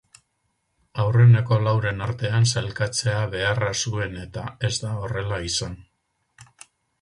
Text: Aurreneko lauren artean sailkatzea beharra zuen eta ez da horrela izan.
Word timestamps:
Aurreneko 1.01 1.57
lauren 1.67 2.01
artean 2.05 2.47
sailkatzea 2.53 3.19
beharra 3.35 3.69
zuen 3.85 4.17
eta 4.23 4.47
ez 4.71 4.73
da 4.87 4.95
horrela 5.03 5.41
izan. 5.51 5.79